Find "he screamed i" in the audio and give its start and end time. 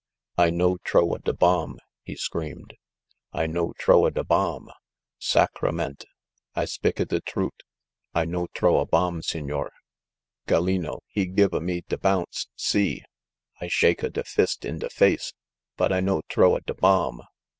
2.07-3.45